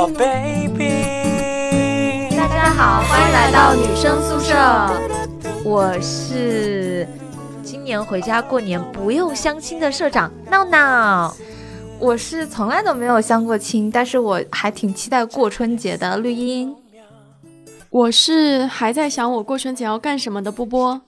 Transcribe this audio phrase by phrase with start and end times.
[0.00, 0.94] Oh baby，
[2.34, 4.56] 大家好，欢迎来到女生宿舍。
[5.62, 7.06] 我是
[7.62, 11.36] 今年回家过年不用相亲的社长闹闹。
[11.98, 16.74] 我是从来都没有相过亲，但是我还挺期待过春节的绿茵。
[17.90, 20.98] 我是还在想我过春节要干什么的波波。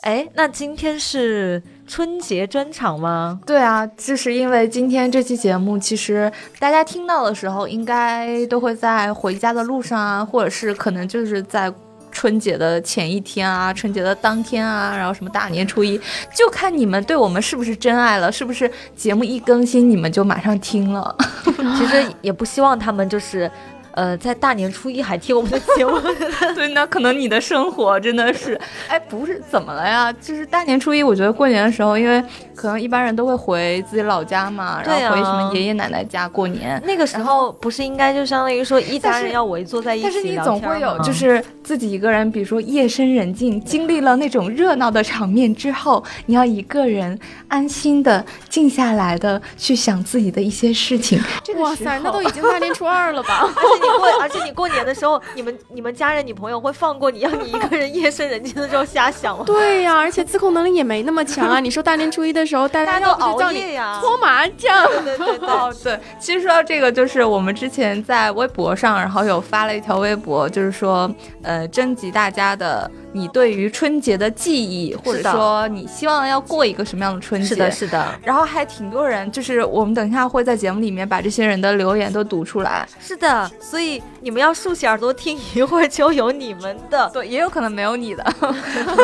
[0.00, 3.40] 哎，那今天是春节专场吗？
[3.44, 11.70] 对啊，就是因为今天这期节目，其实大家听到的时候，应该都会在回家的路上啊，或者是可能就是在
[12.12, 16.00] 春节的前一天啊，春节的当天啊，然后什么大年初一，
[16.32, 21.12] 就看你们对我们是不是真爱了，是不是节目一更新你们就马上听了。
[21.76, 23.50] 其实也不希望他们就是。
[23.92, 25.98] 呃，在大年初一还听我们的节目，
[26.54, 28.58] 对，那可能你的生活真的是，
[28.88, 30.12] 哎，不是怎么了呀？
[30.12, 32.22] 就是大年初一，我觉得过年的时候，因为
[32.54, 36.80] 可能一般人都会回自己老家嘛，然后回什么爷爷奶奶家过年。
[36.86, 51.20] 那个时候不是应该就相当于说一家人要围坐在一起但是你总会有，就是自己一个人，比如说夜深人静，经历了那种热闹的场面之后，你要一个人安心的静下来的去想自己的一些事情。
[51.56, 53.48] 哇塞，那都已经大年初二了吧？
[53.92, 59.44] 你过，而且你过年的时候，你们你们家人、你朋友会放过你，让你一个人夜深人静的时候瞎想吗？
[59.46, 61.60] 对呀，而且自控能力也没那么强啊。
[61.60, 64.86] 你说大年初一的时候，大家都熬夜呀，搓麻将。
[64.86, 65.98] 对对对哦对。
[66.18, 71.10] 其实说到这个，就是我们之前在微博上，然后有发了一条微博，就是说，
[71.42, 72.90] 呃，征集大家的。
[73.12, 77.48] 你对于春节的记忆，或者说你希望要过一个什么样的春节？
[77.48, 78.14] 是的，是的。
[78.24, 82.86] 然后还挺多人，就是我们等一下会在节目里面把这些人的留言都读出来。
[83.00, 87.10] 是的，所以你们要竖起耳朵听 一会儿，就有你们的。
[87.12, 88.24] 对，也有可能没有你的。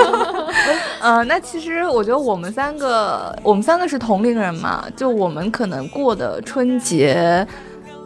[1.02, 7.46] 嗯，那其实我觉得我们三个，我们三个是同龄人嘛，就我们可能过的春节。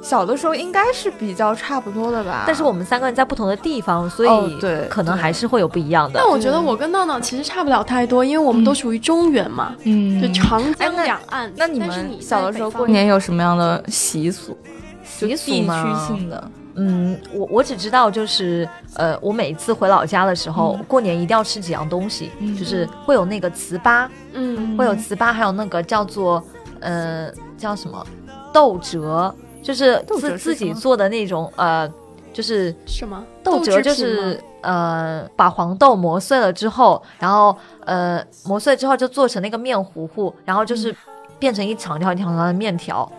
[0.02, 6.18] 小的时候应该是比较差不多的吧，但是我们三个人在不同的地方，所以对可能还是会有不一样的。
[6.18, 11.52] 但我觉得我跟闹闹其实差不了太多，因为我们都属于中原嘛，嗯，就长江两岸。
[11.54, 14.56] 那你们小的时候过年有什么样的习俗？
[15.04, 15.84] 习俗吗？
[15.84, 16.50] 地区性的。
[16.76, 26.42] 嗯，我我只知道就是呃，我每次回老家的时候，过年一定要吃几样东西，就是会有那个糍粑，嗯，会有糍粑，还有那个叫做
[26.80, 28.02] 呃叫什么
[28.50, 29.34] 豆折。
[29.62, 31.88] 就是自自己做的那种，呃，
[32.32, 37.54] 就是什么豆折，就是呃，把黄豆磨碎了之后，然后
[37.84, 40.94] 呃，磨碎之后就做成那个面糊糊，然后就是
[41.38, 43.10] 变成一长条一长条的面条，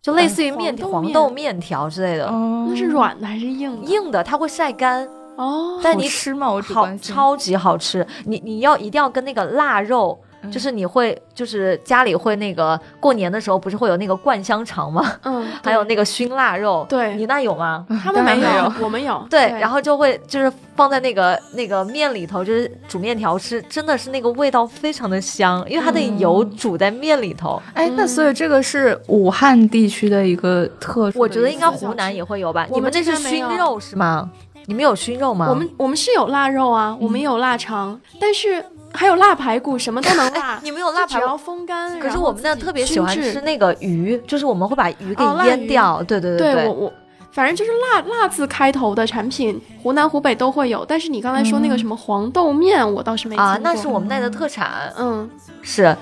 [0.00, 2.30] 就类似于面黄豆面条之类的。
[2.30, 3.84] 那是软的还是硬？
[3.84, 5.80] 硬的，它会晒干哦。
[5.82, 6.50] 但你吃吗？
[6.50, 8.06] 我好，超级好吃。
[8.24, 10.18] 你你要一定要跟那个腊肉。
[10.50, 15.12] 就是你会，就是家里会那个过年的时候，不是会有那个灌香肠吗？
[15.24, 16.86] 嗯，还有那个熏腊肉。
[16.88, 17.84] 对，你那有吗？
[18.02, 19.26] 他们没有，我们有。
[19.28, 27.60] 对，然后就会就是放在那个那个面里头，就是煮面条吃，真的是那个味道非常的香，因为它的油煮在面里头。
[27.74, 31.18] 哎，那所以这个是武汉地区的一个特殊。
[31.18, 32.66] 我觉得应该湖南也会有吧？
[32.70, 34.30] 你们这是熏肉是吗？
[34.66, 35.46] 你们有熏肉吗？
[35.48, 38.64] 我们我们是有腊肉啊，我们有腊肠，但是。
[38.92, 40.58] 还有腊排骨，什么都能腊。
[40.62, 41.98] 你们有腊排骨，只要风干。
[42.00, 46.02] 可是我们那特别喜欢吃那个鱼，就是我们会把鱼给腌掉。
[46.02, 46.92] 对对对对，我我
[47.30, 50.84] 反正就是辣辣字开头的产品，湖南湖北都会有。
[50.84, 54.92] 但是你刚才说那个什么黄豆面，我倒是没啊，那是我们那的特产。
[54.98, 55.28] 嗯，
[55.62, 55.96] 是。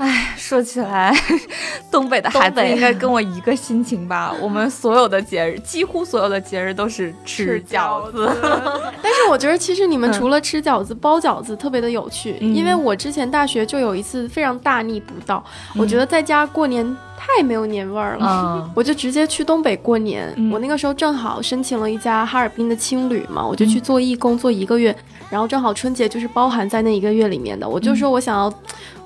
[0.00, 1.14] 哎，说起来，
[1.92, 4.34] 东北的孩子应该跟我一个心情吧。
[4.40, 8.26] 我们所有的节日，几乎所有的节日都是吃饺子。
[9.02, 12.38] 但是我觉得，其实你们除了吃饺子、包饺子，特别的有趣。
[12.40, 15.44] 因为我之前大学就有一次非常大逆不道，
[15.76, 20.34] 我觉得在家过年太没有年味儿了， 我就直接去东北过年。
[20.50, 24.96] 我那个时候正好申请了一家哈尔滨的青旅嘛，我就去做义工做一个月，
[25.28, 27.68] 然后正好春节就是包含在那一个月里面的。
[27.68, 28.50] 我就说我想要。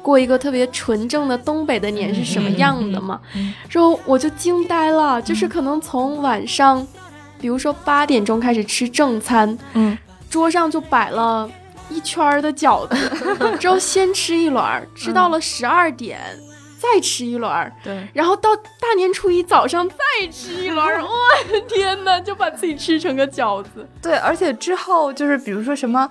[0.04, 3.18] 过一个特别纯正的东北的年是什么样的吗？
[3.70, 6.86] 之后我就惊呆了，就是可能从晚上，
[7.40, 9.96] 比如说八点钟开始吃正餐，嗯，
[10.28, 11.50] 桌上就摆了
[11.88, 12.96] 一圈的饺子，
[13.58, 14.62] 之后先吃一轮，
[14.94, 16.20] 吃到了十二点。
[16.76, 19.94] 再吃一轮儿，对，然后到大年初一早上再
[20.30, 21.08] 吃一轮儿， 我
[21.50, 23.88] 的天哪，就把自己吃成个饺子。
[24.02, 26.06] 对，而且之后就是比如说什么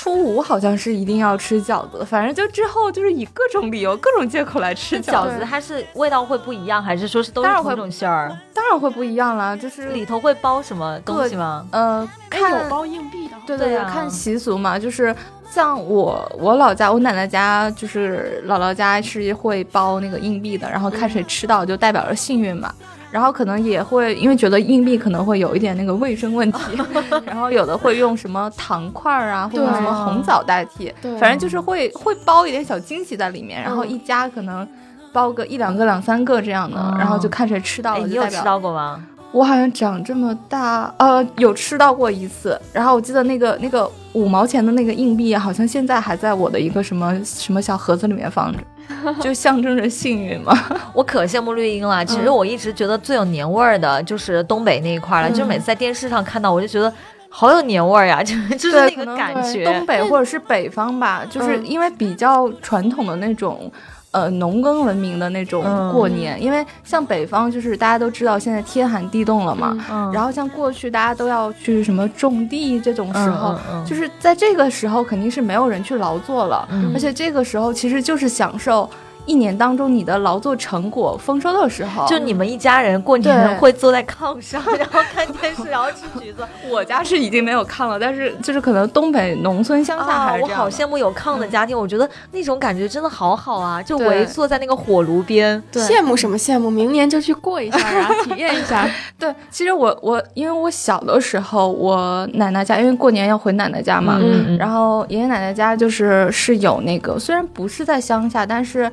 [0.00, 5.44] 初五好像是一定要吃饺子，反正就之后就是以各种理由、各种借口来吃饺子。
[5.44, 8.34] 它是味道会不一样，还是说是都是同一种馅儿？
[8.54, 11.66] 当然会不一样啦，就是里头会包什么东西吗？
[11.72, 15.14] 嗯，看有包硬币的，对对，看习俗嘛，就是。
[15.52, 22.72] 像我我老家，我奶奶家就是姥姥家是会包那个硬币的，然后看谁吃到就代表着幸运嘛。
[23.10, 26.58] 然后可能也会因为觉得硬币可能会有一点那个卫生问题，
[27.26, 34.66] 然后有的会用什么糖块啊，或者什么红枣代替，反正就是会会包一点小惊喜在里面，然后一家可能
[35.12, 38.06] 包个一两个、两三个这样的，然后就看谁吃到了。
[38.06, 39.04] 你有吃到过吗？
[39.32, 42.60] 我好像长这么大，呃，有吃到过一次。
[42.72, 48.58] 然后我记得那个那个五毛钱的那个硬币，好像现在还在我的一个什么什么小盒子里面放着，
[49.20, 50.52] 就象征着幸运嘛。
[50.94, 52.04] 我可羡慕绿茵了。
[52.04, 56.92] 其实我一直觉得最有年味儿的就是东北那一块了，就是每次在电视上看到，我就觉得
[57.28, 59.64] 好有年味儿呀，就 就是那个感觉。
[59.64, 63.70] 东北或者是北方吧，就是因为比较传统的那种。
[64.12, 65.62] 呃，农耕文明的那种
[65.92, 69.76] 过年，因为像北方，就是大家都知道现在天寒地冻了嘛。
[70.12, 78.88] 然后像过去大家都要去什么种地这种时候，就是在这个时候肯定是没有人去劳作了，而且这个时候其实就是享受。
[79.26, 86.44] 一年当中，你的劳作成果丰收的时候，就你们一家人过年会坐在炕上，然后看电视，然后吃橘子。
[86.68, 95.62] 我家是已经没有炕了，但是就是可能东北农村乡下还是我好羡慕有炕的家庭，我觉得那种感觉真的好好啊，就围坐在那个火炉边。
[95.72, 96.70] 羡慕什么羡慕？
[96.70, 98.88] 明年就去过一下啊，体验一下。
[99.18, 104.18] 对，其实我我因为我小的时候，我奶奶家因为过年要回奶奶家嘛，
[104.58, 108.90] 然后爷爷奶奶家就是是有那个，虽然不是在乡下，但是。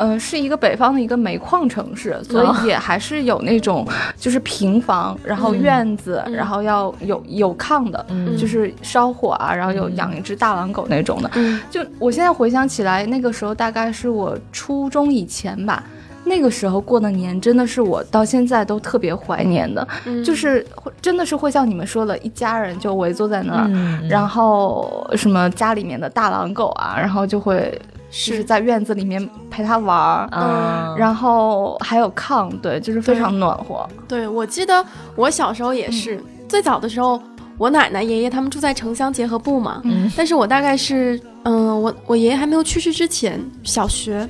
[0.00, 3.86] 嗯，是一个北方的一个煤矿城市，所以也还是有那种
[4.16, 8.06] 就是平房，然后院子，然后要有有炕的，
[8.38, 11.30] 就是烧火啊，然后有养一只大狼狗那种的。
[11.70, 15.84] 就我现在回想起来，那个时候大概是我初中以前吧，
[16.24, 19.86] 那个时候过的年真的是我到现在都特别怀念的，
[20.24, 20.66] 就是
[21.02, 27.78] 真的是会像你们说的，一家人就围坐在那儿，然后什么家里面的大狼狗啊，然后就会。
[28.10, 33.88] 是在院子里面陪他玩儿，嗯，然后还有炕，对，就是非常暖和。
[34.08, 34.84] 对，我记得
[35.14, 37.22] 我小时候也是，最早的时候，
[37.56, 44.28] 我奶奶、爷爷他们住在城乡结合部嘛，嗯，但是我大概是，嗯，我我爷爷还没有去世之前，小学。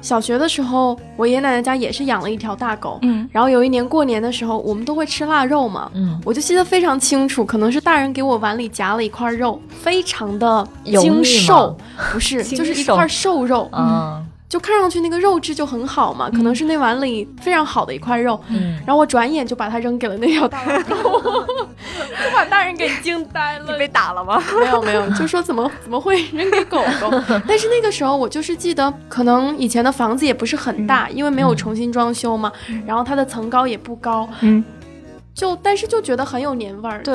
[0.00, 2.98] 小学的时候，我爷爷奶奶家也是养了一条大狗。
[3.02, 5.90] 嗯，然后有一年过年的时候，我们都会吃腊肉嘛。
[5.94, 11.76] 嗯，我就记得非常清楚，可能是大人给我碗里夹了一块肉，非常的精瘦，
[12.12, 13.68] 不是， 就是一块瘦肉。
[13.72, 14.24] 嗯。
[14.48, 21.20] 就看上去那个肉质就很好嘛，可能是那碗里非常好的一块肉，嗯，然后我转眼就把它扔给了那条大狗，
[22.24, 23.70] 就把大人给惊呆了。
[23.72, 24.42] 你被打了吗？
[24.58, 27.10] 没有没有， 就说怎么怎么会扔给狗狗？
[27.46, 32.50] 但是那个时候我就是记得，可能以前的房子也不是很大，因为没有重新装修嘛，
[32.86, 34.64] 然后它的层高也不高，嗯，
[35.34, 37.12] 就但是就觉得很有年味儿，就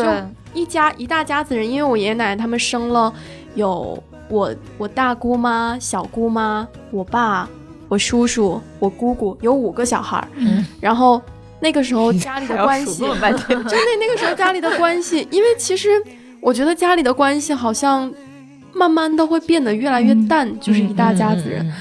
[0.54, 3.12] 一家一大家子人，因为我爷爷奶奶他们生了
[3.56, 4.02] 有。
[4.30, 7.48] 我我大姑妈、小姑妈、我爸、
[7.88, 11.22] 我叔叔、我姑姑有五个小孩儿，嗯， 然后
[11.60, 15.90] 那个时候家里的关系， 就那那个时候家里的关系，因为其实
[16.42, 18.12] 我觉得家里的关系好像
[18.74, 21.72] 慢慢的会变得越来越淡，就是一大家子人，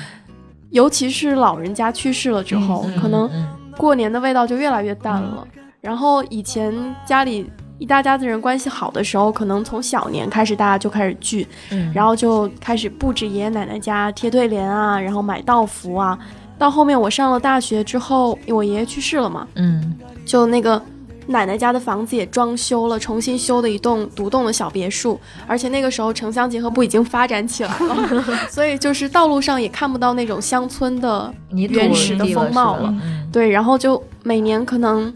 [0.70, 3.30] 尤其是老人家去世了之后，可能
[3.76, 5.46] 过年的味道就越来越淡了。
[5.80, 6.72] 然后以前
[7.06, 7.50] 家里。
[7.82, 16.16] 一大家子人关系好的时候，可能从小年开始，大家就开始聚，嗯，然后就开始布置爷爷奶奶家贴对联啊，然后买道服啊。
[16.56, 20.80] 到后面我上了大学之后，我爷爷去世了嘛，嗯，就那个
[21.26, 25.18] 奶奶家的房子也装修了，重新修的一栋独栋的小别墅。
[25.48, 32.94] 而且那个时候城乡结合部已经发展起来了， 所以就是道路上也看不到那种乡村的原始的风貌了。
[33.32, 35.12] 对，然后就每年可能。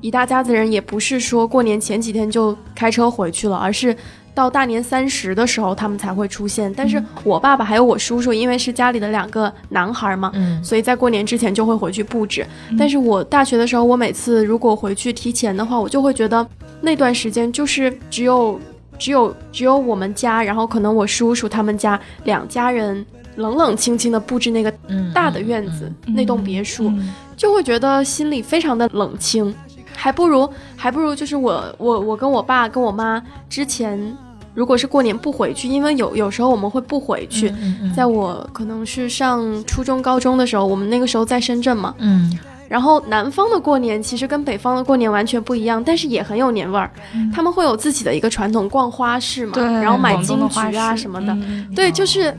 [0.00, 3.94] 一大家子人也不是说过年前几天就开车回去了，而是
[4.34, 6.72] 到大年三十的时候他们才会出现。
[6.72, 12.46] 但是我爸爸还有我叔叔，因为是家里的两个男孩嘛，所以在过年之前就会回去布置。
[12.78, 16.46] 但是我大学的时候，我每次如果回去提前的话，我就会觉得
[16.80, 18.60] 那段时间就是只有
[18.98, 24.72] 只有只有我们家，然后可能我叔叔他们家两家人冷冷清清的布置那个
[25.12, 26.92] 大的院子，那栋别墅，
[27.36, 29.52] 就会觉得心里非常的冷清。
[30.00, 34.16] 还不如，还不如就是我，我，我跟我爸跟我妈之前，
[34.54, 37.52] 如果是过年不回去，因为有有时候我们会不回去。
[37.96, 41.92] 在我可能是上初中、高中的时候，我们那个时候在深圳嘛。
[41.98, 42.38] 嗯。
[42.68, 46.88] 然后南方的过年其实跟北方的过年完全不一样，但是也很有年味儿。
[47.34, 51.36] 他们会有自己的一个传统，逛花市嘛，然后买金桔啊什么的。
[51.74, 52.32] 对，就是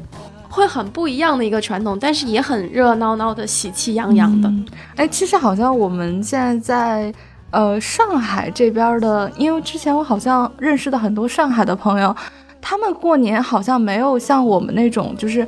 [0.47, 4.53] 会很不一样的一个传统，但是也很热闹闹的，喜气洋洋的。
[4.97, 7.13] 哎，其实好像我们现在在。
[7.51, 12.15] 呃，上海这边的，因为之前我好像认识的很多上海的朋友，
[12.61, 15.47] 他们过年好像没有像我们那种，就是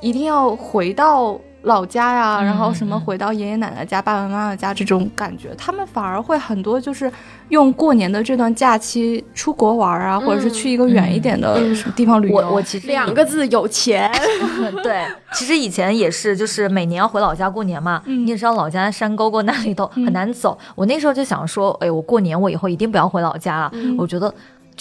[0.00, 7.10] 一定要回到老家呀，然后什么回到爷爷奶奶家、爸爸妈妈家这种感觉，他们反而会很多就是
[7.50, 11.60] 用过年的这段假期出国玩啊，或者是去一个远一点的
[11.94, 12.36] 地方旅游。
[12.36, 14.10] 我我其实两个字有钱。
[14.82, 18.02] 对，其实以前也是，就是每年要回老家过年嘛。
[18.06, 23.72] 嗯你也知道老家山沟沟那里头很难走，我那时候就想说，哎，我过年我以后一定不要回老家了。
[23.96, 24.32] 我觉得。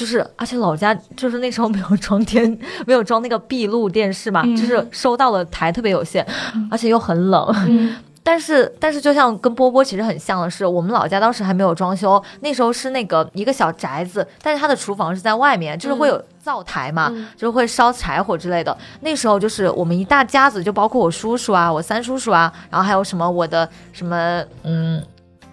[0.02, 6.26] 就是，而且老家就是那时候没有装天， 没有装那个闭路电视嘛，就是收到的台特别有限，
[6.72, 7.54] 而且又很冷。
[8.24, 18.76] 但是，但是就像跟波波其实很像的是，我们老家当时还没有装修，那时候是那个一个小宅子，但是它的厨房是在外面，就是会有灶台嘛，就是会烧柴火之类的。
[19.02, 25.00] 那时候就是我们一大家子，就包括我叔叔啊，我三叔叔啊，然后还有什么我的什么嗯。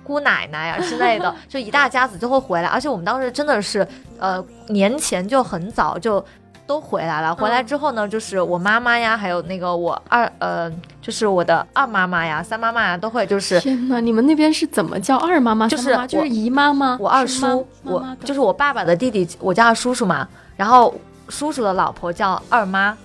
[0.08, 3.86] 姑奶奶呀之类的， 就一大家子就会回来，而且我们当时真的是，
[4.18, 6.24] 呃，年前就很早就
[6.66, 7.34] 都回来了。
[7.34, 10.72] 回来之后呢，就是我妈妈呀，还有那个我二，呃，
[11.02, 13.60] 就是我的二妈妈呀、三妈妈呀，都会就是。
[13.60, 15.68] 天哪，你们那边是怎么叫二妈妈？
[15.68, 16.96] 就是就是姨妈吗？
[16.98, 20.26] 我二叔，我就是我爸爸的弟弟，我叫叔叔嘛。
[20.56, 20.94] 然后
[21.28, 22.96] 叔叔的老婆叫二妈，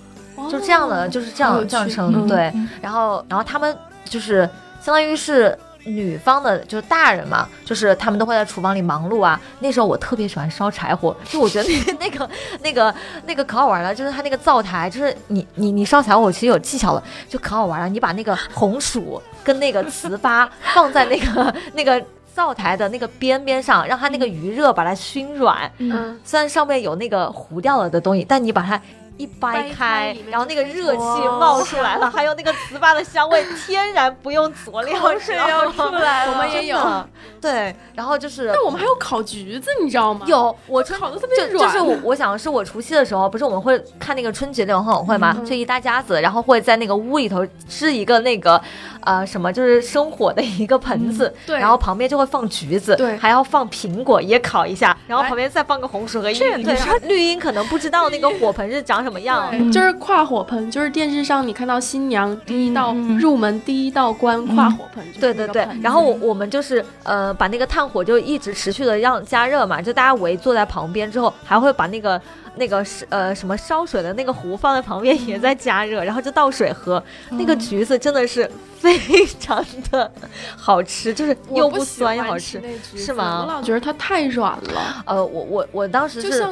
[0.49, 2.51] 就这样的，就是这样这样称对。
[2.81, 4.49] 然后然后他们就是
[4.81, 5.57] 相当于是。
[5.85, 9.39] 女方的就是大人嘛，就是他们都会在厨房里忙碌啊。
[9.59, 12.29] 那时候我特别喜欢烧柴火，就我觉得那个
[12.63, 17.89] 那个那个可好玩了，就是它那个灶台，就是你你你烧柴火其实有技巧的，就可好玩了。
[17.89, 25.71] 你把那个红薯跟那个糍粑放在那个 那个灶台的那个边边上，让它那个余热把它熏软。
[25.77, 28.81] 嗯，虽然上面有那个糊掉了的东西，但你把它。
[29.17, 31.01] 一掰开，然后那个热气
[31.39, 36.31] 冒出来了，还有那个糍粑的香味，天然不用佐料，水要出来了。
[36.31, 37.05] 我们也有，
[37.39, 40.25] 对，然后就是，那我们还有烤橘子，你知道吗？
[40.27, 41.63] 有，我烤的特别软。
[41.63, 45.37] 就是我，我想是我除夕的时候，不是我们会看那个春节联欢晚会吗？
[45.45, 48.59] 就一大家子，然后会在那个屋里头支一个那个，
[49.01, 56.63] 呃，什么就是生火的一个盆子，对，然后旁边就会放橘子，对，还要放苹果也烤一下，然后旁边再放个红薯和玉米。
[56.63, 56.75] 对，
[57.07, 59.71] 绿茵可能不知道那个火盆是长什么样。
[59.71, 65.67] 就是跨火盆，就是电视上你看到新娘第一道入门第一道关跨火盆，对对对。
[65.81, 72.19] 然后我我们就是呃把那个炭火就一直持续的让加热嘛，就大家围坐在旁边之后，还会把那个
[72.55, 77.03] 那个是呃什么烧水的那个壶放在旁边也在加热，然后就倒水喝。
[77.31, 78.49] 那个橘子真的是
[78.83, 78.97] 非
[79.39, 80.11] 常的
[80.57, 82.61] 好吃，就是又不酸又好吃，
[82.95, 83.41] 是吗？
[83.41, 85.03] 我老觉得它太软了。
[85.05, 86.43] 呃，我我我当时是。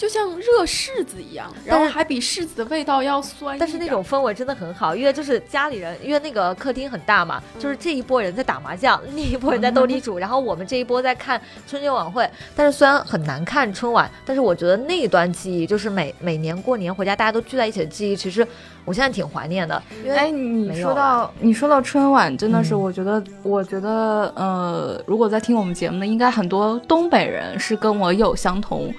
[0.00, 3.58] 就像热柿子一样，然后还比柿子的味道要酸。
[3.58, 12.26] 但是那种氛围真的很好，因为就是家里人，因为那个客厅很大嘛，就是这一波人在打麻将，另一波人在斗地主， 然后我们这一波在看春节晚会。
[12.56, 18.46] 但是虽然很难看春晚，但是我觉得那一段记忆，就是每每年过年回家大家都聚在一起的记忆，其实
[18.86, 19.82] 我现在挺怀念的。
[20.08, 28.90] 哎，你说到你说到春晚，真的是我觉得，我觉得呃，如果在听我们节目的，应该很多东北人是跟我有相同。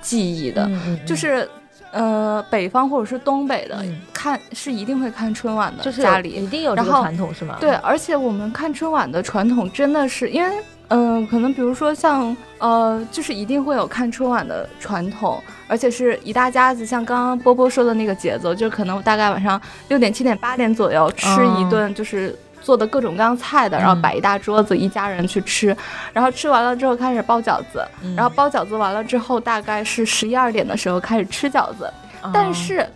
[0.00, 0.70] 记忆的，
[1.06, 1.48] 就是，
[1.92, 7.56] 呃，北方或者是东北的，看是一定会看春晚的，就是家里一定有这个传统是吗？
[7.60, 10.56] 对，而且我们看春晚的传统真的是，因为，
[10.88, 21.28] 嗯，可能比如说像，呃，就是一定会有看春晚的传统，而且是一大家子，像刚刚波波说的那个节奏，就可能大概晚上六点、七点、八点左右吃
[21.58, 22.38] 一顿，就是。
[22.60, 25.76] 做的各种各样菜的，然后摆一大桌子，一家人去吃，
[26.12, 27.86] 然后吃完了之后开始包饺子，
[28.16, 31.90] 然后包饺子完了之后，大概是十一二点的时候开始吃饺子。
[32.32, 32.86] 但是，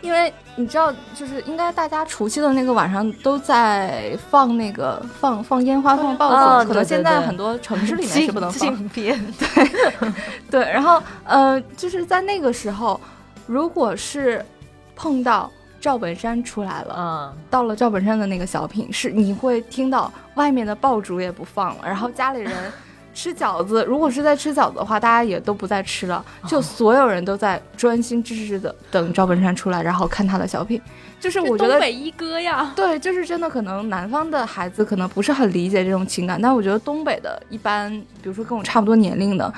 [0.00, 8.88] 因为你知道，就是应该大家除夕的那个晚上都在放那个放放烟花、放爆竹，可能现在很多城市里面是不能放。
[8.88, 9.18] 对
[10.50, 13.00] 对，然后呃，就是在那个时候，
[13.46, 14.44] 如果是
[14.96, 15.50] 碰到。
[15.80, 22.52] 赵本山出来了，嗯，到了赵本山的那个小品，是你会听到外面的爆竹也不放了，然后家里人
[23.14, 30.80] 吃饺子，如果是在吃饺子的话，大家也都不再吃了，就所有人都在专心致志的等赵本山出来，然后看他的小品。
[31.18, 37.90] 就是我觉得东北一哥呀，对，就是真的，可能南方的孩子可能不是很理解这种情感，但我觉得东北的一般，
[38.22, 39.52] 比如说跟我差不多年龄的。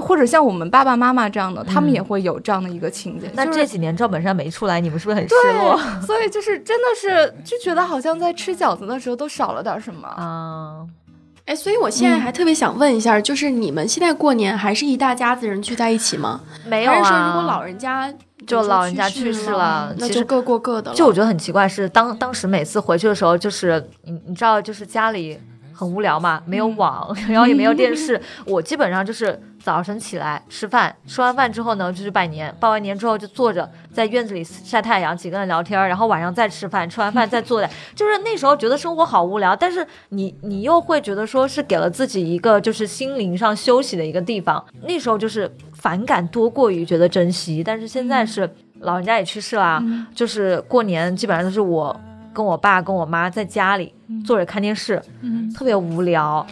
[0.00, 3.30] 或者像我们爸爸妈妈这样的，他们也会有这样的一个情节。
[3.34, 5.78] 那这几年赵本山没出来，你们是不是很失落？
[6.00, 10.86] 所以就是真的是就觉得好像在吃饺子的时候都少了点什么啊。
[11.46, 16.40] 哎，所以我现在还特别想问一下，就是你们现在过年还是一大家子人聚在一起吗？
[16.66, 16.94] 没有啊。
[16.96, 18.12] 还是说如果老人家
[18.46, 20.96] 就老人家去世了，那就各过各的了？
[20.96, 25.38] 就我觉得很奇怪，是当当时每次回去的时候，就是你你知道，就是家里。
[25.78, 49.80] 很无聊嘛，没有网， 然后也没有电视， 我基本上就是早晨起来吃饭，吃完饭之后呢，就去拜年，拜完年之后就坐着在院子里晒太阳，几个人聊天，然后晚上再吃饭，吃完饭再坐在， 就是那时候觉得生活好无聊，但是你你又会觉得说是给了自己一个就是心灵上休息的一个地方，那时候就是反感多过于觉得珍惜，但是现在是老人家也去世了，
[50.12, 51.94] 就是过年基本上都是我。
[52.38, 53.92] 跟我爸跟我妈在家里
[54.24, 56.46] 坐着看电视，嗯，特别无聊。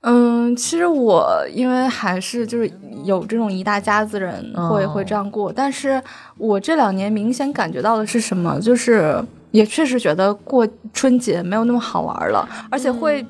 [0.00, 2.72] 嗯，其实我因为还是就是
[3.04, 6.02] 有这种一大家子人会会这样过，但是
[6.38, 8.58] 我这两年明显感觉到的是什么？
[8.58, 13.22] 就是也确实觉得过春节没有那么好玩了，而且会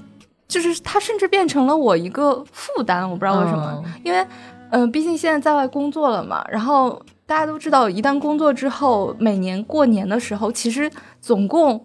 [0.46, 3.82] 就是它甚至变成了我一个负担，我不知道为什么。
[4.04, 4.24] 因为
[4.70, 7.02] 嗯，毕竟现在在外工作了嘛，然后。
[7.32, 11.82] 大家都知道，一旦工作之后，每年过年的时候，其实总共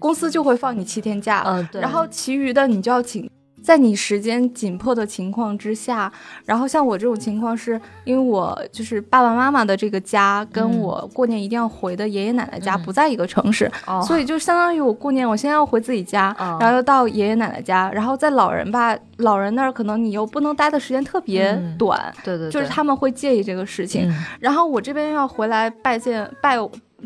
[0.00, 3.30] 公司就会放你七天假，然后其余的你就要请。
[3.68, 6.10] 在你时间紧迫的情况之下，
[6.46, 13.70] 然后像我这种情况，是因为我就是爸爸妈妈的这个家，跟我过年一定要回的爷爷奶奶家不在一个城市，
[14.06, 24.10] 所以就相当于我过年，我先要回自己家，然后又到爷爷奶奶家，然后在老人吧，老人那儿可能你又不能待的时间特别短，对对，就是他们会介意这个事情，
[24.40, 26.56] 然后我这边要回来拜见拜，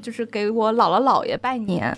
[0.01, 1.93] 就是给我姥姥姥爷拜年，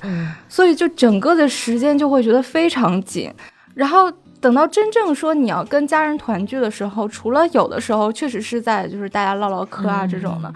[0.48, 3.30] 所以就整个的时间就会觉得非常紧，
[3.74, 4.10] 然后。
[4.44, 10.52] 等到真正说你要跟家人团聚的时候，除了有的时候确实是在就是大家唠唠嗑啊这种的，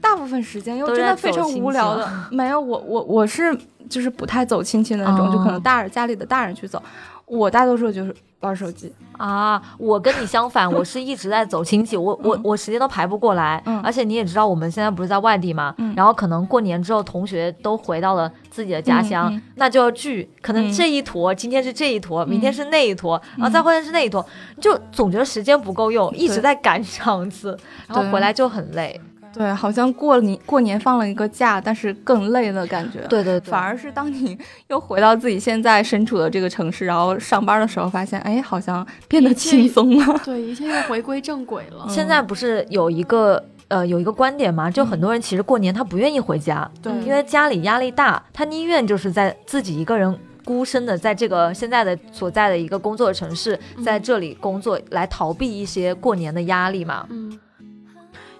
[0.00, 2.10] 大部分时间又真的非常无聊的。
[2.32, 3.54] 没有我我我是
[3.90, 6.82] 就是不太走亲戚的那种，就可能大人家里的大人去走，
[7.26, 8.16] 我大多数就是。
[8.40, 9.60] 玩手机啊！
[9.76, 13.62] 我跟你相反，我是一直在走亲戚，我我我时间都排不过来。
[13.66, 20.28] 嗯，而且你也知道，我们现在不是在外地嘛，然后可能过年之后，同学都回到了自己的家乡，那就要聚。
[20.40, 24.24] 可能这一坨今天是这一坨，明天是那一坨，然后再后天是那一坨，
[24.58, 28.98] 就总觉得时间不够用，一直在赶场子，然后回来就很累。
[29.32, 33.00] 对，好像过年过年放了一个假，但是更累的感觉。
[33.08, 34.36] 对对对，反而是当你
[34.68, 40.20] 又回到自己现在身处的这个城市，然后上班的时候，发现哎，好像变得轻松了。
[40.24, 41.86] 对，一切又回归正轨了。
[41.88, 44.70] 现在不是有一个呃有一个观点嘛？
[44.70, 57.06] 就很多人其实过年他不愿意回家，对，因为家里压力大，他宁愿就是在自己一个人孤身的在这个现在的所在的一个工作城市，在这里工作来逃避一些过年的压力嘛。
[57.10, 57.38] 嗯。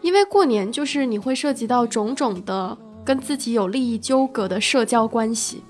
[0.00, 5.62] 因为过年就是你会涉及到种种的跟自己有利益纠葛的社交关系。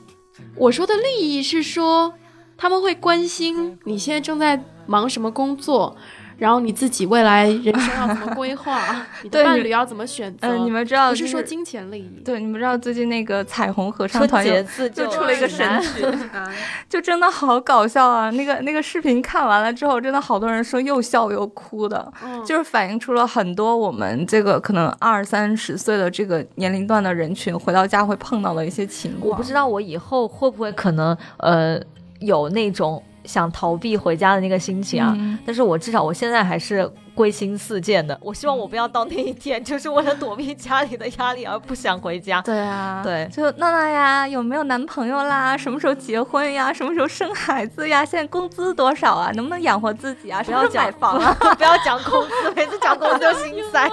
[0.57, 2.13] 我说的利益是说，
[2.57, 5.97] 他们会关心你现在正在忙什么工作。
[6.41, 8.81] 然后你自己未来人生要怎么规划？
[9.23, 10.49] 你的伴侣要怎么选择？
[10.49, 12.23] 嗯，你们知道，不是说金钱利益。
[12.25, 14.43] 对，你们知道最近那个彩虹合唱团
[14.91, 16.03] 就出了一个神曲，
[16.89, 18.31] 就真的好搞笑啊！
[18.31, 22.11] 那个那个视频看完了之后，真的好多人说又笑又哭的，
[22.47, 29.31] 就是反映出了很多我们这个可能二三十岁的这个年龄段的人群回到家会碰到的一些情况。
[29.31, 31.79] 我不知道我以后会不会可能呃
[32.21, 33.03] 有那种。
[33.25, 38.19] 想逃避回家的那个心情啊，但是我至少我现在还是归心似箭的。
[38.23, 42.41] 我希望我不要到那一天，就是为了躲避家里的压力而不想回家。
[42.43, 45.57] 对啊，对，就娜娜呀，有没有男朋友啦？
[45.57, 46.73] 什么时候结婚呀？
[46.73, 48.05] 什么时候生孩子呀？
[48.05, 49.31] 现在工资多少啊？
[49.35, 50.43] 能不能养活自己啊？
[50.43, 51.37] 不要讲房啊？
[51.57, 53.91] 不要讲工资，每次讲工资就心塞。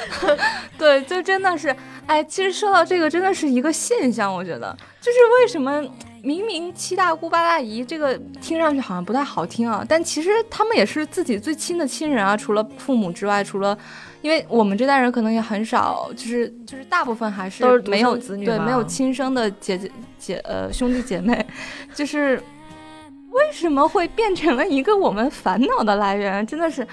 [0.76, 1.74] 对，就真的是，
[2.06, 5.82] 哎，其实说到这个，真的是一个现象，我觉得，就是为什么。
[6.22, 12.36] 明明七大姑八大姨这个听上去好像不太好听啊，但其实他们也是自己最亲的亲人啊。
[12.36, 13.76] 除了父母之外，除了，
[14.22, 21.46] 因为我们这代人可能也很少，就是就是大部分还是没有子女，对，没有亲生的姐姐姐呃兄弟姐妹，
[21.94, 22.42] 就是
[23.30, 26.46] 为什么会变成了一个我们烦恼的来源？
[26.46, 26.86] 真的是。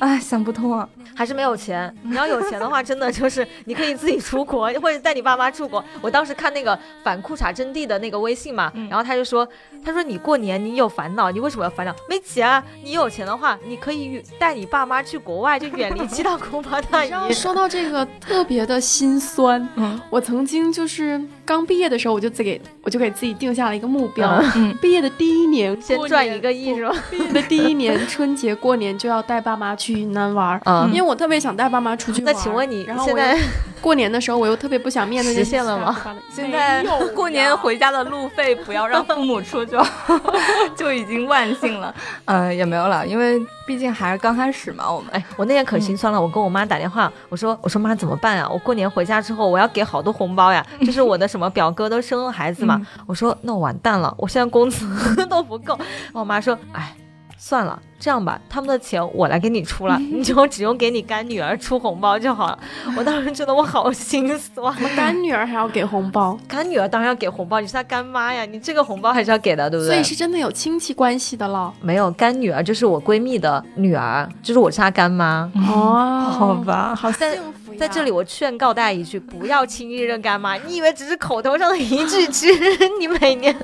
[0.00, 1.94] 哎，想不通啊，还是没有钱。
[2.02, 5.84] 你要有钱的话，真的就是你可以自己出国，或者带你爸妈出国。
[6.00, 9.46] 我当时看那个反裤衩真谛的那个微信嘛，然后他就说，
[9.84, 11.94] 他说你过年你有烦恼，你为什么要烦恼？
[12.08, 12.64] 没钱啊。
[12.82, 17.32] 你有钱的话，你可以带你爸妈去国外，就远离七大姑八大姨。
[17.32, 19.68] 说到这个，特别的心酸。
[19.76, 24.42] 嗯，我曾经就是刚毕业的时候，我就自给我就给自己定下了一个目标，
[24.80, 26.94] 毕业的第一年先赚一个亿是吧？
[27.10, 29.89] 毕业的第一年春节过年就要带爸妈去。
[29.92, 32.32] 去云南玩，嗯，因为我特别想带爸妈出去玩。
[32.32, 33.36] 那请问你然后现在
[33.80, 35.96] 过年的时候，我又特别不想面对实现了吗？
[36.30, 39.82] 现在过年回家的路费不要让父母出就
[40.76, 41.94] 就已经万幸了。
[42.26, 44.90] 嗯，也没有了，因为毕竟还是刚开始嘛。
[44.90, 48.46] 我们哎，我那天可心酸了，我跟我妈打电话，我说我说妈怎么办呀？
[48.50, 52.80] 我过年回家之后我要给好多红包呀，就是我的什么表哥都生了孩子嘛。
[53.06, 54.86] 我说那我完蛋了，我现在工资
[55.26, 55.78] 都不够。
[56.12, 56.94] 我妈说哎。
[57.42, 62.58] 算了，这样吧，他们的钱我来给你出了， 你就只用给你干女儿出红包就好了。
[62.98, 69.94] 我当时觉得我好心酸，干女儿还要给红包，干女儿当然要给红包，你是她干妈呀，你这个红包还是要给的，对不对？
[69.94, 71.72] 所以是真的有亲戚关系的了。
[71.80, 75.50] 没有干女儿就是我闺蜜的女儿，就是我是她干妈。
[75.66, 77.59] 哦， 好吧，好幸福。
[77.80, 80.54] 在这里我劝告大家一句，不要轻易认干妈。
[80.56, 82.62] 你以为只是口头上的一句，其实
[82.98, 83.56] 你每年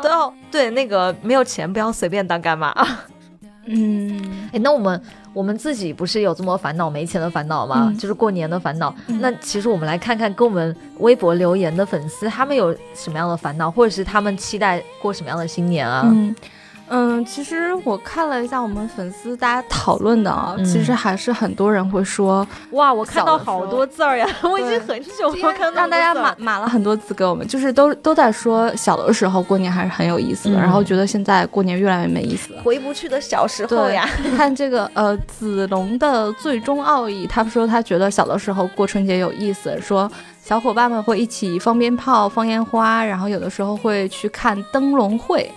[0.00, 3.04] 都要对那个没有钱不要随便当干妈啊。
[3.66, 5.02] 嗯，哎，那我们
[5.34, 7.92] 我们自己不是有这么烦恼没钱的烦恼吗？
[7.98, 8.94] 就是过年的烦恼。
[9.08, 16.02] 那其实我们来看看，跟我们微博留言的粉丝，他们有什么样的烦恼，或者是他们期待过什么样的新年啊？
[16.06, 16.32] 嗯，
[17.26, 34.08] 其实我看了一下我们粉丝大家讨论的啊，其实还是很多人会说， 哇，我看到好多字儿呀， 我已经很久没有看到让大家码码了很多字给我们，就是都都在说小的时候过年还是很有意思的，然后觉得现在过年越来越没意思了，回不去的小时候呀。
[34.36, 40.10] 看这个呃子龙的最终奥义，他说他觉得小的时候过春节有意思，说
[40.42, 45.50] 小伙伴们会一起放鞭炮、放烟花，然后有的时候会去看灯笼会。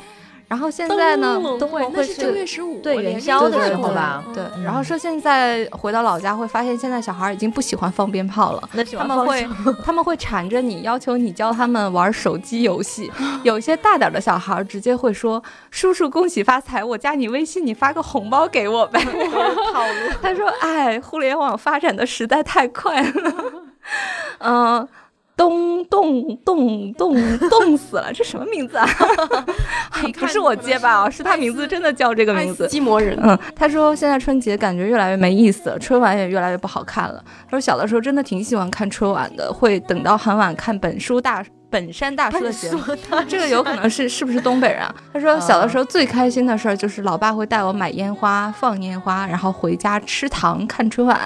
[0.52, 4.22] 然后现在呢，都会会是正月十五对元宵的时候吧？
[4.34, 4.44] 对。
[4.62, 9.48] 然后说现在回到老家会发现，现在小孩已经不喜欢放鞭炮了，他们会
[9.82, 13.10] 他们会缠着你，要求你教他们玩手机游戏。
[13.44, 19.00] 有一些大点的小孩直接会说：“叔叔恭喜发财，我加你微信，你发个红包给我呗。
[19.72, 20.12] ”套路。
[20.22, 23.34] 他说：“哎，互联网发展的实在太快了。”
[24.40, 24.86] 嗯。
[25.38, 28.88] 冻冻冻冻冻死了，这什么名字啊？
[30.20, 32.68] 不是我结巴啊，是他名字真的叫这个名字。
[32.68, 33.18] 寂寞人。
[33.24, 37.24] 嗯，他说现在春节感觉越来越没意思，春晚也越来越不好看了。
[37.46, 42.82] 他说小的时候真的挺喜欢看春晚的，会等到很晚看本书大本山大叔的节目。
[43.28, 44.94] 这个有可能是是不是东北人啊？
[45.14, 51.20] 他说 小的时候最开心的事儿就是老爸会带我买烟花放烟花，然后回家吃糖看春晚。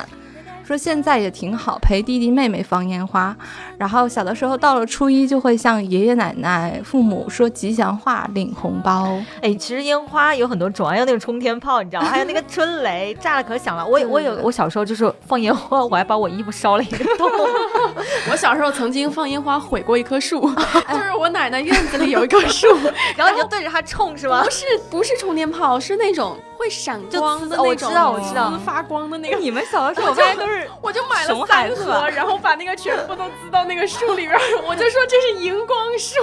[0.66, 3.36] 说现在也挺好，陪弟弟妹妹放烟花，
[3.78, 9.16] 然后小的时候到了初一就会向爷爷奶奶、父母说吉祥话，领红包。
[9.44, 12.10] 哎，其实烟花有很多种，还有那个冲天炮，你知道吗？
[12.10, 13.86] 还有那个春雷，炸了可响了。
[13.86, 17.30] 我我有我小时候就是放烟花，我还把我衣服烧了一个洞。
[18.32, 20.42] 我小时候曾经放烟花毁过一棵树，
[20.92, 22.68] 就是我奶奶院子里有一棵树，
[23.16, 24.44] 然后你就对着它冲是吗？
[24.44, 26.36] 不是不是冲天炮，是那种。
[26.66, 29.38] 会闪光的那种，我知道，我知道，发光的那个。
[29.38, 34.36] 你们小的时候，我发现都是，我就买了三盒，然后把那个全部都滋到那个树里边，
[34.68, 36.16] 我就说这是荧光树。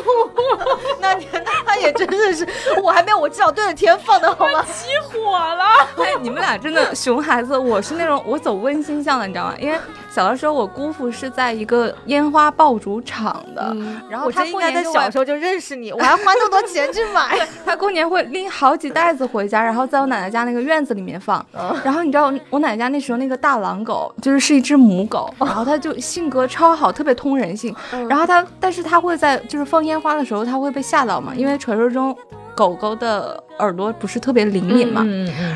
[1.00, 1.28] 那你
[1.64, 2.44] 他也真的是，
[2.82, 4.64] 我还没有，我至少对着天放的好吗？
[4.64, 5.64] 起火了！
[6.04, 9.54] 哎，你们俩真的熊孩子，我是那种我走温馨向的，你知道吗？
[9.60, 9.78] 因为
[10.10, 13.74] 小的时候我姑父是在一个烟花爆竹厂的，
[14.10, 17.46] 然后他应该在小时候就认识你，我还花那么多钱去买。
[17.64, 20.31] 他过年会拎好几袋子回家，然后在我奶奶。
[20.32, 21.44] 家那个院子里面放，
[21.84, 27.72] 然后你知道我奶奶家那时候那个大狼狗就是是一只母狗，然后它就性格超好，特别通人性。
[28.08, 32.16] 然后它，但是它会在就是放烟花的时候，它会被吓到嘛，因为传说中
[32.54, 35.04] 狗狗的耳朵不是特别灵敏嘛。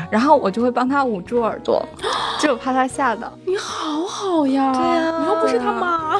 [0.09, 1.83] 然后我就会帮它捂住耳朵，
[2.39, 3.31] 就怕它吓到。
[3.45, 6.19] 你好好呀，对呀，你又不是他妈。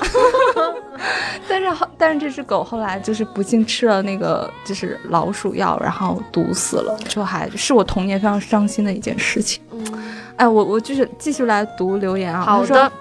[1.47, 9.61] 但是后，但是这只狗后来就是不幸吃了那个就是老鼠药，然后毒死了，就还是我童年非常伤心的一件事情。
[9.71, 9.85] 嗯，
[10.37, 12.41] 哎，我我就是继续来读留言啊。
[12.41, 12.91] 好的。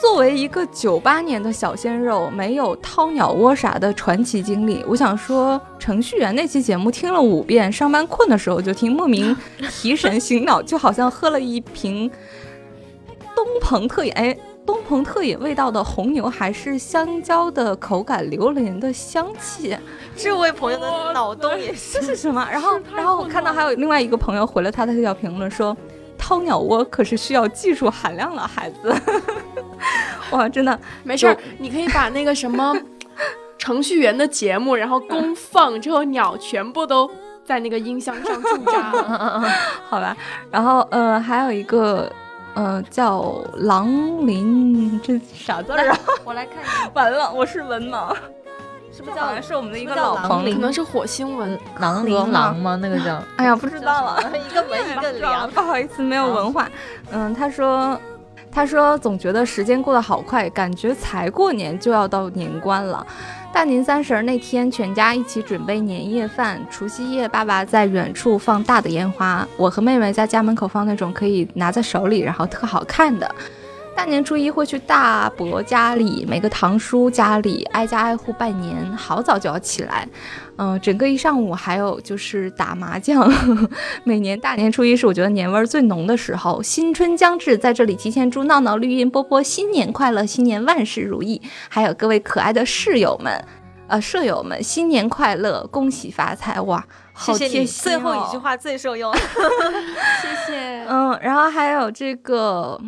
[0.00, 9.36] 作为一个九八年的小鲜肉，没有掏鸟窝啥的传奇经历，我想说程序员那期节目听了五遍，上班困的时候就听，莫名
[9.70, 12.10] 提神醒脑，就好像喝了一瓶
[13.34, 14.12] 东鹏特饮。
[14.12, 14.36] 哎。
[14.66, 19.76] 东鹏特饮味道的红牛，还是香蕉的口感，榴莲的香气。
[20.16, 22.44] 这位朋友的脑洞也是，这是什么？
[22.50, 25.76] 然后，然后我看到还有另外一个朋友回了他的这条评论说
[26.18, 28.94] ：“掏鸟窝可是需要技术含量了，孩子。
[30.32, 32.76] ”哇，真的没事儿，你可以把那个什么
[33.58, 37.10] 程序员的节目，然后公放之后，鸟全部都
[37.44, 38.92] 在那个音箱上驻扎，
[39.88, 40.16] 好吧？
[40.50, 42.10] 然后，呃，还有一个。
[42.56, 43.86] 呃，叫狼
[44.26, 45.98] 林，这啥字儿啊？
[46.24, 46.88] 我来看一下。
[46.94, 48.16] 完了，我是文盲。
[48.96, 52.78] 是不是叫是我们的一个老朋可能是火星文，囊林郎吗？
[52.80, 53.22] 那个叫？
[53.36, 56.66] 哎呀，不知道了， 一个文一个良，不好意思，没有文化。
[57.10, 58.00] 嗯，他说，
[58.50, 63.06] 他说总觉得时间过得好快，感觉才过年就要到年关了。
[63.52, 66.58] 大年三十那天，全家一起准备年夜饭。
[66.70, 73.30] 除夕夜，爸爸在远处放大的烟花，我和妹妹在家门口放那种可以拿在手里，然后特好看的。
[73.96, 80.06] 大年初一会去大伯家里，每个堂叔家里挨家挨户拜年，好早就要起来。
[80.58, 83.32] 嗯，整个一上午还有就是打麻将。
[84.04, 86.62] 每年大年初一是我觉得年味儿最浓的时候。
[86.62, 91.40] 新春将至，在这里提前祝闹闹、绿茵、波波新年快乐，新年万事如意。
[91.68, 93.44] 还有各位可爱的室友们，
[93.88, 96.60] 呃，舍友们，新年快乐，恭喜发财！
[96.60, 97.66] 哇，好贴心。
[97.82, 99.12] 最后一句话最受用，
[100.22, 100.84] 谢谢。
[100.86, 102.78] 嗯，然后还有这个。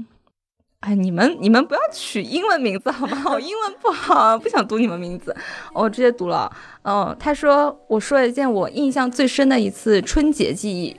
[0.80, 3.24] 哎，你们你们不要取英文名字好吗？
[3.34, 5.34] 我英文不好，不想读你们名字，
[5.74, 6.50] 我直接读了。
[6.82, 10.96] 嗯，他说，我说一件我印象最深的一次春节记忆。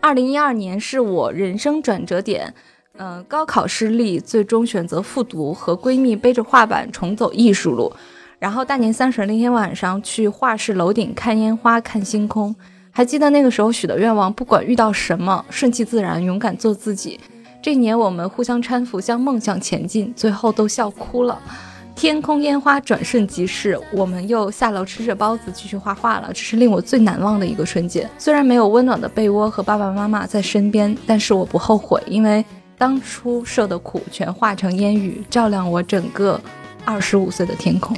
[0.00, 2.54] 二零一二年是我人生转折点，
[2.96, 7.92] 嗯，高考失利，最终选择复读，和闺蜜背着画板重走艺术路。
[8.38, 12.54] 然后大年三十那天晚上去画室楼顶看烟花，看星空。
[12.92, 17.18] 还记得那个时候许的愿望，不管遇到什么，顺其自然，勇敢做自己。
[17.66, 21.36] 这年我们互相搀扶，向梦想前进，最后都笑哭了。
[21.96, 26.28] 天空烟花转瞬即逝，我们又下楼吃着包子，继续画画了。
[26.28, 28.08] 这是令我最难忘的一个春节。
[28.18, 32.44] 虽然没有温暖的被窝和爸爸妈妈在身边，但是我不后悔，因为
[32.78, 36.40] 当初受的苦全化成烟雨，照亮我整个
[36.84, 37.96] 二十五岁的天空。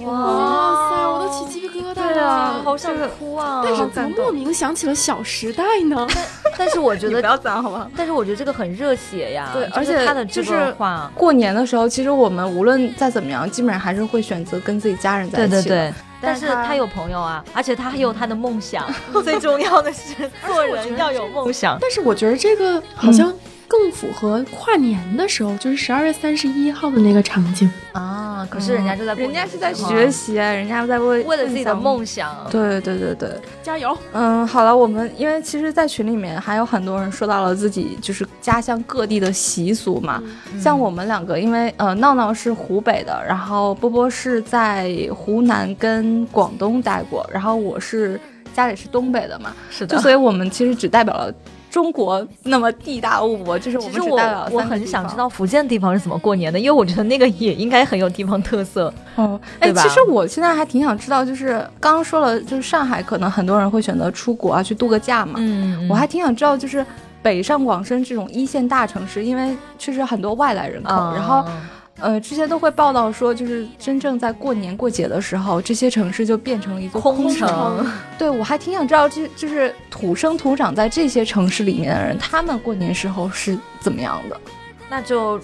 [0.00, 3.62] 哇塞，我都起鸡皮疙瘩了，好想哭啊！
[3.64, 6.06] 但是怎么莫名想起了《小时代》呢？
[6.58, 7.90] 但是我觉得不要脏好吗？
[7.96, 9.50] 但是我觉得这个很热血呀。
[9.52, 10.74] 对，而且他的就是
[11.14, 15.50] 过年的时候，其实我们无论再怎么样，基本上还是会选择跟自己家人在一起。
[15.50, 15.94] 对对对。
[16.20, 18.84] 但是他有朋友啊，而且他还有他的梦想。
[19.22, 20.14] 最重要的是，
[20.46, 21.76] 做人要有梦想。
[21.80, 23.32] 但是我觉得这个好像。
[23.68, 28.46] 更符合跨年的时候，就是十二月三十一号的那个场景啊。
[28.48, 32.32] 可是人家就在，人家是在学习，人家在为为了自己的梦想。
[32.50, 33.30] 对对对对，
[33.62, 33.96] 加油！
[34.12, 40.22] 嗯，好了，我们因为其实，在群里面还有很多人说到了自己就是家乡各地的习俗嘛。
[40.60, 48.20] 像我们两个，因为呃，闹闹是湖北的，然后波波是在湖南跟广东待过，然后我是
[48.54, 51.34] 家里是东北的嘛，是的，就所以我们其实只代表了。
[51.70, 58.92] 中国那么地大物博，就是我我很想知道福建地方是怎么过年的，因为我觉得那个也应该很有地方特色。
[59.16, 65.34] 哦，哎，其实我现在还挺想知道，就是刚刚说了，就是上海可能很多人会选择出国啊，去度个假嘛。
[65.36, 66.84] 嗯，我还挺想知道，就是
[67.22, 71.44] 北上广深这种一线大城市，因为确实很多外来人口，然后。
[71.98, 77.86] 呃，之前都会报道说，就是真正在过年过节的时候，这些城市就变成了一座空城。
[78.18, 84.38] 对我还挺想知道，这就是土生土长在这些城市里面的人，他们过年时候是怎么样的？
[84.90, 85.40] 那就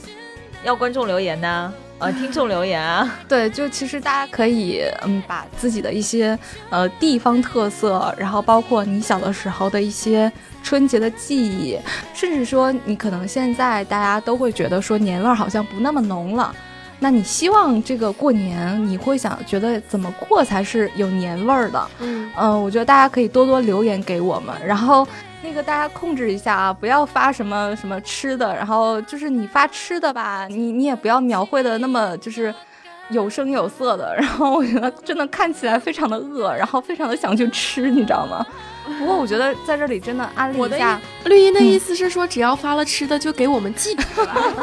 [0.62, 1.72] 要观众留言呢。
[1.98, 6.36] 呃，听众留言啊， 对，就其实大家可以，嗯，把自己的一些
[6.68, 10.30] 呃地方特色，然后包括你小的时候的一些
[10.62, 11.79] 春节的记忆，
[12.14, 16.55] 甚至说你可能现在大家都会觉得说年味儿好像不那么浓了，
[16.98, 21.88] 那你希望这个过年你会想觉得怎么过才是有年味儿的？
[21.98, 25.07] 嗯，嗯，我觉得大家可以多多留言给我们，然后。
[25.44, 32.55] 那个大家控制一下啊，不要发什么什么吃的，然后就是你发吃的吧，你你也不要描绘的那么就是
[33.12, 38.44] 有声有色的，然后我觉得真的看起来非常的饿，然后非常的想去吃，你知道吗？
[38.98, 43.96] 不过我觉得在这里真的安利一下，绿茵的意思是说，只要发了吃的就给我们寄，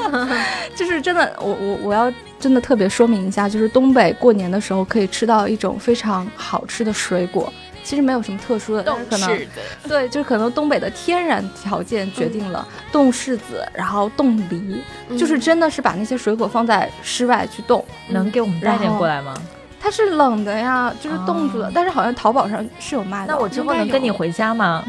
[0.76, 7.52] 就是真的，我我我要真的特别说明一下，就是东北过年的时候可以吃到一种非常好吃的水果。
[7.90, 9.48] 其实没有什么特殊的，但是可能
[9.88, 14.84] 对，就是可能东北的天然条件决定了冻柿子，然后冻梨，
[15.18, 19.34] 就是真的是把那些水果放在室外去冻，能给我们带点过来吗？
[19.82, 23.34] 它是冷的呀，就是冻住了，但是好像淘宝上是有卖的。
[23.34, 24.84] 那我之后能跟你回家吗？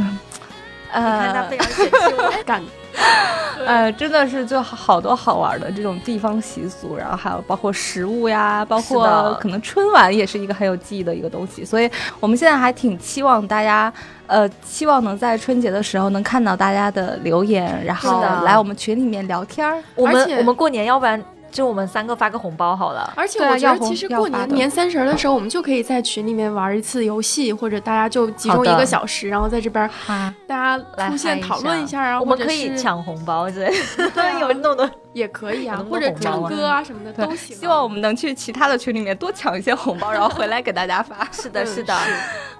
[0.93, 2.63] 呃，你看他非常嫌弃我，敢。
[3.67, 13.93] 呃， 真的是就好多好玩的这种地方习俗，然后还有包括食物呀，包括可能春晚也是一个很有记忆的一个东西，所以我们现在还挺期望大家，
[14.27, 19.83] 呃，期望能在春节的时候能看到大家的留言，然后来我们群里面聊天儿。
[19.95, 23.13] 我们我们过年要不然就我们三个发个红包好了。
[23.17, 29.89] 而且我觉得，其实过年年三十的时候，我们就可以在群里面玩一次游戏，或者大家就集中一个小时，然后在这边
[30.47, 32.21] 大家出现讨论一下啊。
[32.21, 33.71] 我们可以抢红包之类，
[34.15, 37.57] 对， 有弄的也可以啊，或者唱歌啊什么的都行。
[37.57, 41.27] 希望我们能去其他的群里面多抢一些红包，然后回来给大家发。
[41.33, 41.97] 是的，是的。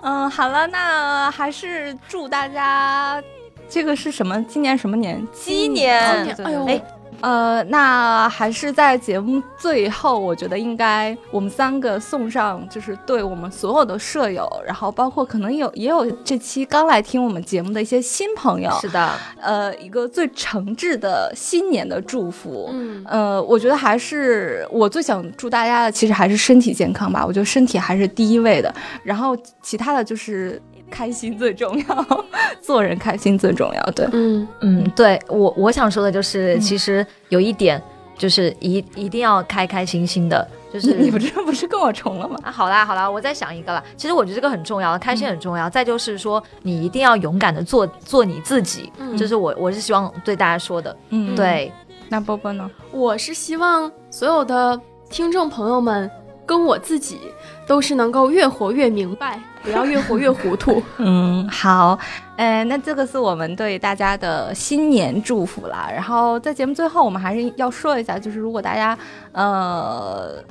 [0.03, 3.23] 嗯，好了，那还是祝大家。
[3.69, 4.43] 这个是什么？
[4.49, 5.25] 今年什么年？
[5.33, 6.01] 鸡年。
[6.43, 6.83] 哎呦，哎，
[7.21, 22.71] 呃，那还是在节目最后，我觉得应该我们三个送上，就是对我们所有的舍友，然后包括可能有也有这期刚来听我们节目的一些新朋友，是的，呃，一个最诚挚的新年的祝福。
[22.73, 27.25] 嗯，呃，我觉得还是我最想祝大家的，其实还是身体健康吧。
[27.27, 30.61] 我觉得身体还是第一位的，然后其他的就是。
[30.91, 32.25] 开心最重要，
[32.61, 33.83] 做人开心最重要。
[33.93, 37.81] 对，嗯嗯，对我我想说的就是，其实有一点
[38.19, 42.37] 就是一一定要开开心心的，就是你不这 不是跟我重了吗？
[42.43, 43.83] 啊，好啦好啦，我再想一个啦。
[43.97, 45.71] 其实我觉得这个很重要，开心很重要。
[45.71, 50.97] 再就是说，你一定要勇敢的做做你自己，嗯这是我我是希望对大家说的。
[51.11, 51.73] 嗯，对。
[52.13, 52.69] 那波波呢？
[52.91, 56.11] 我是希望所有的听众朋友们
[56.51, 57.21] 跟我自己
[57.65, 59.39] 都是能够越活越明白。
[59.63, 60.83] 不要越活越糊涂。
[60.99, 61.97] 嗯，好，
[62.35, 65.89] 呃，那这个是我们对大家的新年祝福啦。
[65.93, 68.99] 然后在节目最后，我们还是要说一下，就是如果大家，
[69.31, 70.43] 呃，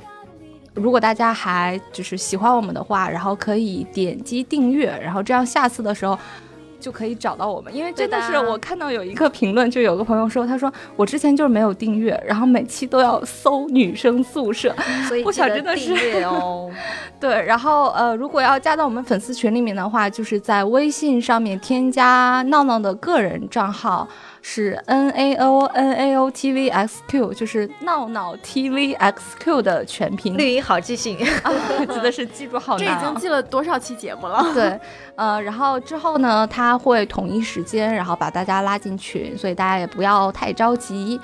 [0.72, 6.18] 如果大家还就是喜欢我们的话，然后可以点击订阅，然后这样下次的时候。
[6.80, 14.74] 就可以找到我们，因为真的是我看到有一个评论，就有个朋友说，他说我之前就是没有订阅，然后每期都要搜女生宿舍，
[15.06, 16.70] 所以我想真的是哦。
[17.20, 24.08] 对，然后呃，如果要加到我们粉丝群里面的话，就是在微信上面添加闹闹的个人账号。
[24.42, 30.36] 是 N A O N A O T V X Q，就是闹闹 T V X Q 的全拼。
[30.36, 31.18] 绿茵好记性，
[31.88, 32.86] 真的是记住好难。
[32.86, 34.44] 这已经记了多少期节目了？
[34.54, 34.80] 对，
[35.14, 41.20] 呃，然后之后呢，他会统一时间，然后把大家拉进群，所以大家也不要太着急。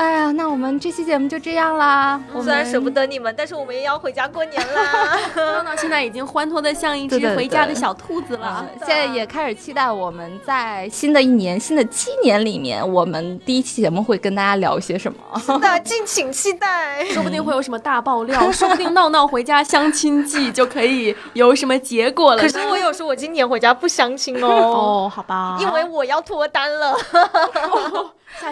[0.00, 2.18] 哎呀，那我们这期节目就这样啦。
[2.42, 5.18] 虽然舍不得你们，但是我们也要回家过年啦。
[5.36, 8.66] 闹闹现在已经欢脱的像一只回家的小兔子了。
[8.78, 15.18] 现在也开始期待我们在新的一年、新的七年里面，我们第一期节目会跟大家聊一些什么？
[15.60, 22.40] 那 敬请期待，说不定会有什么大爆料，说不定闹闹回家相亲季就可以有什么结果了。
[22.40, 24.48] 可是我有说，我今年回家不相亲哦。
[24.48, 26.96] 哦，好吧，因为我要脱单了。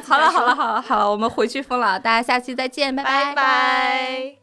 [0.06, 4.37] 好了好了好了好了，我们回去疯了，大家下期再见，拜拜拜。